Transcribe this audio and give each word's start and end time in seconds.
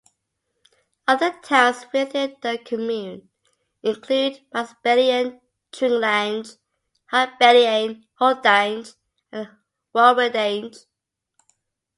Other 1.07 1.29
towns 1.43 1.85
within 1.93 2.35
the 2.41 2.57
commune 2.65 3.29
include 3.83 4.43
Basbellain, 4.51 5.39
Drinklange, 5.71 6.57
Hautbellain, 7.13 8.07
Huldange, 8.19 8.95
and 9.31 9.49
Wilwerdange. 9.93 10.87